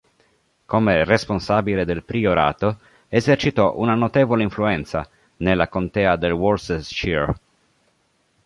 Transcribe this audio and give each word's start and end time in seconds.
Come 0.65 1.03
responsabile 1.05 1.85
del 1.85 2.03
Priorato 2.03 2.79
esercitò 3.07 3.77
una 3.77 3.93
notevole 3.93 4.41
influenza 4.41 5.07
nella 5.37 5.67
contea 5.67 6.15
del 6.15 6.31
Worcestershire. 6.31 7.35